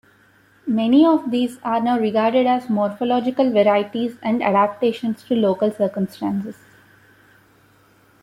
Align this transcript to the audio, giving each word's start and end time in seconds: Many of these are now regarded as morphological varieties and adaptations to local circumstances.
Many 0.65 1.05
of 1.05 1.29
these 1.29 1.59
are 1.63 1.79
now 1.79 1.99
regarded 1.99 2.47
as 2.47 2.71
morphological 2.71 3.51
varieties 3.51 4.17
and 4.23 4.41
adaptations 4.41 5.21
to 5.25 5.35
local 5.35 5.69
circumstances. 5.71 6.57